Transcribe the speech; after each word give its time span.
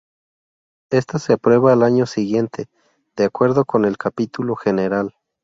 Ésta 0.89 1.19
se 1.19 1.33
aprueba 1.33 1.71
al 1.73 1.83
año 1.83 2.07
siguiente, 2.07 2.65
de 3.15 3.25
acuerdo 3.25 3.65
con 3.65 3.85
el 3.85 3.99
Capítulo 3.99 4.55
general. 4.55 5.13